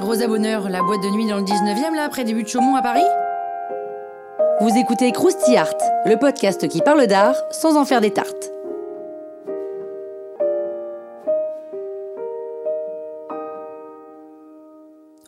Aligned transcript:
Rosa 0.00 0.26
Bonheur, 0.26 0.68
la 0.68 0.82
boîte 0.82 1.00
de 1.00 1.08
nuit 1.10 1.28
dans 1.28 1.36
le 1.36 1.44
19e, 1.44 1.94
là, 1.94 2.08
près 2.08 2.24
des 2.24 2.34
buts 2.34 2.42
de 2.42 2.48
Chaumont 2.48 2.74
à 2.74 2.82
Paris? 2.82 3.04
Vous 4.60 4.76
écoutez 4.76 5.12
Krusty 5.12 5.56
Art, 5.56 5.76
le 6.04 6.16
podcast 6.16 6.66
qui 6.66 6.80
parle 6.80 7.06
d'art 7.06 7.36
sans 7.52 7.76
en 7.76 7.84
faire 7.84 8.00
des 8.00 8.10
tartes. 8.10 8.50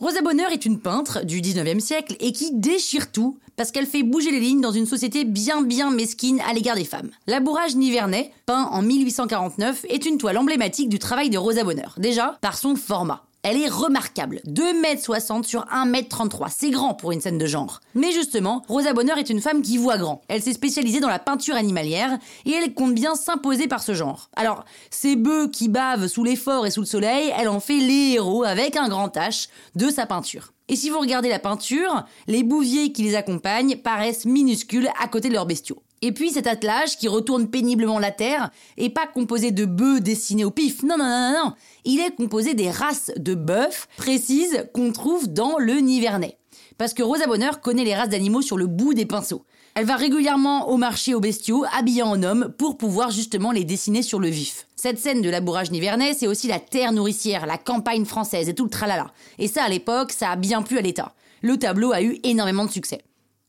Rosa 0.00 0.22
Bonheur 0.22 0.50
est 0.50 0.66
une 0.66 0.80
peintre 0.80 1.24
du 1.24 1.40
19e 1.40 1.78
siècle 1.78 2.16
et 2.18 2.32
qui 2.32 2.50
déchire 2.52 3.12
tout 3.12 3.38
parce 3.56 3.70
qu'elle 3.70 3.86
fait 3.86 4.02
bouger 4.02 4.32
les 4.32 4.40
lignes 4.40 4.60
dans 4.60 4.72
une 4.72 4.86
société 4.86 5.24
bien 5.24 5.62
bien 5.62 5.92
mesquine 5.92 6.40
à 6.48 6.52
l'égard 6.52 6.74
des 6.74 6.84
femmes. 6.84 7.10
Labourage 7.28 7.76
Nivernais, 7.76 8.32
peint 8.44 8.64
en 8.72 8.82
1849, 8.82 9.86
est 9.88 10.04
une 10.04 10.18
toile 10.18 10.38
emblématique 10.38 10.88
du 10.88 10.98
travail 10.98 11.30
de 11.30 11.38
Rosa 11.38 11.62
Bonheur, 11.62 11.94
déjà 11.98 12.38
par 12.40 12.58
son 12.58 12.74
format. 12.74 13.24
Elle 13.46 13.60
est 13.60 13.68
remarquable. 13.68 14.40
2m60 14.46 15.44
sur 15.44 15.66
1m33. 15.66 16.46
C'est 16.48 16.70
grand 16.70 16.94
pour 16.94 17.12
une 17.12 17.20
scène 17.20 17.36
de 17.36 17.44
genre. 17.44 17.80
Mais 17.94 18.10
justement, 18.10 18.64
Rosa 18.68 18.94
Bonheur 18.94 19.18
est 19.18 19.28
une 19.28 19.42
femme 19.42 19.60
qui 19.60 19.76
voit 19.76 19.98
grand. 19.98 20.22
Elle 20.28 20.40
s'est 20.40 20.54
spécialisée 20.54 21.00
dans 21.00 21.10
la 21.10 21.18
peinture 21.18 21.54
animalière 21.54 22.18
et 22.46 22.52
elle 22.52 22.72
compte 22.72 22.94
bien 22.94 23.14
s'imposer 23.14 23.68
par 23.68 23.82
ce 23.82 23.92
genre. 23.92 24.30
Alors, 24.34 24.64
ces 24.88 25.14
bœufs 25.14 25.50
qui 25.52 25.68
bavent 25.68 26.06
sous 26.06 26.24
l'effort 26.24 26.64
et 26.64 26.70
sous 26.70 26.80
le 26.80 26.86
soleil, 26.86 27.34
elle 27.38 27.50
en 27.50 27.60
fait 27.60 27.80
les 27.80 28.12
héros 28.14 28.44
avec 28.44 28.76
un 28.76 28.88
grand 28.88 29.14
H 29.14 29.48
de 29.74 29.90
sa 29.90 30.06
peinture. 30.06 30.54
Et 30.68 30.76
si 30.76 30.88
vous 30.88 30.98
regardez 30.98 31.28
la 31.28 31.38
peinture, 31.38 32.06
les 32.26 32.44
bouviers 32.44 32.92
qui 32.92 33.02
les 33.02 33.14
accompagnent 33.14 33.76
paraissent 33.76 34.24
minuscules 34.24 34.88
à 34.98 35.06
côté 35.06 35.28
de 35.28 35.34
leurs 35.34 35.44
bestiaux. 35.44 35.82
Et 36.06 36.12
puis 36.12 36.32
cet 36.32 36.46
attelage 36.46 36.98
qui 36.98 37.08
retourne 37.08 37.48
péniblement 37.48 37.98
la 37.98 38.10
terre 38.10 38.50
est 38.76 38.90
pas 38.90 39.06
composé 39.06 39.52
de 39.52 39.64
bœufs 39.64 40.00
dessinés 40.00 40.44
au 40.44 40.50
pif. 40.50 40.82
Non, 40.82 40.98
non, 40.98 41.06
non, 41.06 41.32
non, 41.32 41.44
non. 41.44 41.52
Il 41.86 41.98
est 41.98 42.14
composé 42.14 42.52
des 42.52 42.70
races 42.70 43.10
de 43.16 43.34
bœufs 43.34 43.86
précises 43.96 44.66
qu'on 44.74 44.92
trouve 44.92 45.32
dans 45.32 45.56
le 45.56 45.76
Nivernais. 45.76 46.36
Parce 46.76 46.92
que 46.92 47.02
Rosa 47.02 47.26
Bonheur 47.26 47.62
connaît 47.62 47.84
les 47.84 47.94
races 47.94 48.10
d'animaux 48.10 48.42
sur 48.42 48.58
le 48.58 48.66
bout 48.66 48.92
des 48.92 49.06
pinceaux. 49.06 49.46
Elle 49.74 49.86
va 49.86 49.96
régulièrement 49.96 50.68
au 50.68 50.76
marché 50.76 51.14
aux 51.14 51.20
bestiaux, 51.20 51.64
habillée 51.74 52.02
en 52.02 52.22
homme, 52.22 52.52
pour 52.58 52.76
pouvoir 52.76 53.10
justement 53.10 53.50
les 53.50 53.64
dessiner 53.64 54.02
sur 54.02 54.20
le 54.20 54.28
vif. 54.28 54.66
Cette 54.76 54.98
scène 54.98 55.22
de 55.22 55.30
labourage 55.30 55.70
nivernais, 55.70 56.12
c'est 56.12 56.26
aussi 56.26 56.48
la 56.48 56.60
terre 56.60 56.92
nourricière, 56.92 57.46
la 57.46 57.56
campagne 57.56 58.04
française 58.04 58.50
et 58.50 58.54
tout 58.54 58.64
le 58.64 58.70
tralala. 58.70 59.06
Et 59.38 59.48
ça, 59.48 59.64
à 59.64 59.70
l'époque, 59.70 60.12
ça 60.12 60.32
a 60.32 60.36
bien 60.36 60.60
plu 60.60 60.76
à 60.76 60.82
l'État. 60.82 61.14
Le 61.40 61.56
tableau 61.56 61.92
a 61.92 62.02
eu 62.02 62.18
énormément 62.24 62.66
de 62.66 62.70
succès. 62.70 63.00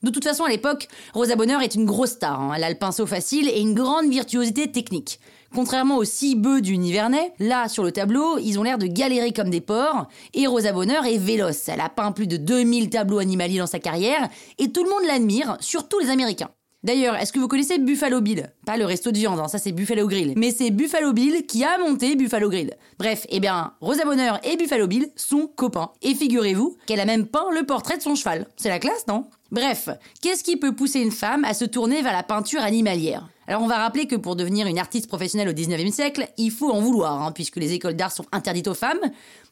De 0.04 0.12
toute 0.12 0.24
façon, 0.24 0.44
à 0.44 0.50
l'époque, 0.50 0.88
Rosa 1.14 1.36
Bonheur 1.36 1.62
est 1.62 1.74
une 1.74 1.86
grosse 1.86 2.12
star. 2.12 2.40
hein. 2.40 2.54
Elle 2.56 2.64
a 2.64 2.70
le 2.70 2.78
pinceau 2.78 3.06
facile 3.06 3.48
et 3.50 3.60
une 3.60 3.74
grande 3.74 4.10
virtuosité 4.10 4.72
technique. 4.72 5.20
Contrairement 5.54 5.98
aux 5.98 6.04
six 6.04 6.36
bœufs 6.36 6.62
du 6.62 6.78
Nivernais, 6.78 7.34
là, 7.40 7.70
sur 7.70 7.84
le 7.84 7.92
tableau, 7.92 8.38
ils 8.38 8.60
ont 8.60 8.64
l'air 8.64 8.78
de 8.78 8.88
galérer 8.88 9.32
comme 9.32 9.50
des 9.50 9.62
porcs, 9.62 10.08
et 10.34 10.48
Rosa 10.48 10.74
Bonheur 10.74 11.06
est 11.06 11.18
véloce. 11.18 11.70
Elle 11.70 11.80
a 11.80 11.90
peint 11.90 12.12
plus 12.12 12.28
de 12.28 12.38
2000 12.38 12.90
tableaux 12.90 13.20
animaliers 13.20 13.60
dans 13.60 13.68
sa 13.68 13.80
carrière, 13.80 14.30
et 14.60 14.72
tout 14.72 14.84
le 14.84 14.90
monde 14.90 15.08
l'admire, 15.08 15.58
surtout 15.62 15.98
les 16.00 16.10
Américains. 16.10 16.52
D'ailleurs, 16.86 17.16
est-ce 17.16 17.34
que 17.34 17.40
vous 17.40 17.48
connaissez 17.48 17.80
Buffalo 17.80 18.22
Bill? 18.22 18.52
Pas 18.64 18.78
le 18.78 18.86
resto 18.86 19.12
de 19.12 19.18
viande, 19.18 19.40
hein, 19.40 19.48
ça 19.48 19.58
c'est 19.58 19.72
Buffalo 19.72 20.08
Grill. 20.08 20.34
Mais 20.38 20.52
c'est 20.52 20.70
Buffalo 20.70 21.14
Bill 21.14 21.48
qui 21.48 21.64
a 21.64 21.80
monté 21.80 22.16
Buffalo 22.16 22.48
Grill. 22.48 22.76
Bref, 23.00 23.26
eh 23.30 23.40
bien, 23.40 23.74
Rosa 23.82 24.06
Bonheur 24.06 24.40
et 24.44 24.56
Buffalo 24.56 24.86
Bill 24.86 25.08
sont 25.16 25.48
copains. 25.48 25.90
Et 26.04 26.14
figurez-vous 26.14 26.78
qu'elle 26.86 27.00
a 27.00 27.06
même 27.06 27.26
peint 27.26 27.50
le 27.52 27.66
portrait 27.66 27.98
de 27.98 28.04
son 28.04 28.14
cheval. 28.14 28.46
C'est 28.56 28.70
la 28.70 28.78
classe, 28.78 29.08
non? 29.08 29.26
Bref, 29.52 29.90
qu'est-ce 30.22 30.44
qui 30.44 30.58
peut 30.58 30.76
pousser 30.76 31.00
une 31.00 31.12
femme 31.12 31.44
à 31.44 31.56
se 31.56 31.66
tourner 31.66 32.04
vers 32.04 32.14
la 32.14 32.22
peinture 32.22 32.62
animalière? 32.62 33.28
Alors 33.48 33.62
on 33.62 33.68
va 33.68 33.78
rappeler 33.78 34.08
que 34.08 34.16
pour 34.16 34.36
devenir 34.36 34.68
une 34.68 34.80
artiste 34.80 35.08
professionnelle 35.08 35.50
au 35.50 35.54
19e 35.54 35.92
siècle, 35.92 36.28
il 36.38 36.52
faut 36.52 36.72
en 36.72 36.82
vouloir, 36.82 37.22
hein, 37.22 37.32
puisque 37.32 37.58
les 37.58 37.74
écoles 37.74 37.96
d'art 37.96 38.12
sont 38.12 38.26
interdites 38.32 38.68
aux 38.68 38.74
femmes. 38.74 39.00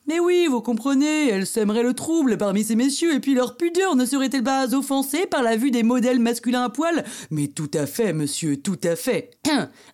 Mais 0.07 0.19
oui, 0.19 0.47
vous 0.49 0.61
comprenez, 0.61 1.29
elles 1.29 1.45
sèmeraient 1.45 1.83
le 1.83 1.93
trouble 1.93 2.37
parmi 2.37 2.63
ces 2.63 2.75
messieurs, 2.75 3.13
et 3.13 3.19
puis 3.19 3.35
leur 3.35 3.55
pudeur 3.55 3.95
ne 3.95 4.05
serait-elle 4.05 4.43
pas 4.43 4.73
offensée 4.73 5.27
par 5.27 5.43
la 5.43 5.55
vue 5.55 5.71
des 5.71 5.83
modèles 5.83 6.19
masculins 6.19 6.63
à 6.63 6.69
poil? 6.69 7.05
Mais 7.31 7.47
tout 7.47 7.71
à 7.73 7.85
fait, 7.85 8.11
monsieur, 8.11 8.57
tout 8.57 8.79
à 8.83 8.95
fait. 8.95 9.31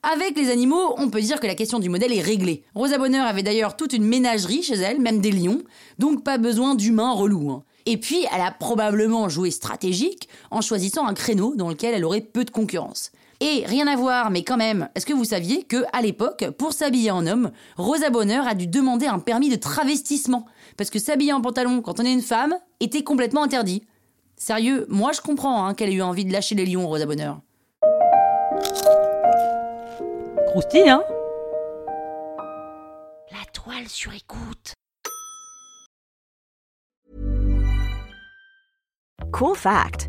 Avec 0.04 0.36
les 0.36 0.50
animaux, 0.50 0.96
on 0.98 1.10
peut 1.10 1.22
dire 1.22 1.40
que 1.40 1.46
la 1.48 1.54
question 1.54 1.78
du 1.80 1.90
modèle 1.90 2.14
est 2.14 2.22
réglée. 2.22 2.64
Rosa 2.74 2.98
Bonheur 2.98 3.28
avait 3.28 3.44
d'ailleurs 3.44 3.78
toute 3.78 3.94
une 3.94 4.06
ménagerie 4.06 4.64
chez 4.64 4.76
elle, 4.76 5.00
même 5.00 5.22
des 5.22 5.31
lions, 5.31 5.62
donc 6.00 6.24
pas 6.24 6.38
besoin 6.38 6.74
d'humains 6.74 7.12
relous. 7.12 7.52
hein. 7.52 7.64
Et 7.86 7.98
puis, 7.98 8.26
elle 8.34 8.42
a 8.42 8.52
probablement 8.52 9.30
joué 9.30 9.52
stratégique 9.52 10.28
en 10.52 10.62
choisissant 10.62 11.08
un 11.08 11.14
créneau 11.14 11.56
dans 11.56 11.70
lequel 11.70 11.94
elle 11.94 12.06
aurait 12.06 12.22
peu 12.22 12.46
de 12.46 12.52
concurrence. 12.52 13.12
Et 13.41 13.63
rien 13.66 13.88
à 13.88 13.95
voir, 13.95 14.31
mais 14.31 14.44
quand 14.44 14.57
même, 14.57 14.89
est-ce 14.95 15.05
que 15.05 15.13
vous 15.13 15.23
saviez 15.23 15.63
que 15.63 15.85
à 15.94 16.01
l'époque, 16.01 16.50
pour 16.57 16.73
s'habiller 16.73 17.11
en 17.11 17.25
homme, 17.25 17.51
Rosa 17.77 18.09
Bonheur 18.09 18.45
a 18.45 18.53
dû 18.53 18.67
demander 18.67 19.05
un 19.05 19.19
permis 19.19 19.50
de 19.50 19.55
travestissement? 19.55 20.45
Parce 20.75 20.89
que 20.89 21.00
s'habiller 21.00 21.31
en 21.31 21.41
pantalon 21.41 21.81
quand 21.81 22.01
on 22.01 22.05
est 22.05 22.11
une 22.11 22.22
femme 22.22 22.55
était 22.81 23.03
complètement 23.03 23.44
interdit. 23.44 23.83
Sérieux, 24.35 24.85
moi 24.89 25.13
je 25.13 25.22
comprends 25.22 25.66
hein, 25.66 25.73
qu'elle 25.73 25.89
ait 25.89 25.94
eu 25.94 26.01
envie 26.01 26.25
de 26.25 26.33
lâcher 26.33 26.55
les 26.55 26.66
lions, 26.66 26.85
Rosa 26.85 27.05
Bonheur. 27.05 27.39
Croustille, 30.47 30.89
hein? 30.89 31.03
La 33.31 33.45
toile 33.53 33.88
sur 33.88 34.11
écoute. 34.13 34.73
Cool 39.31 39.56
fact 39.56 40.09